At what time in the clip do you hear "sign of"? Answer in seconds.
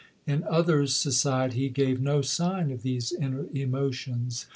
2.23-2.81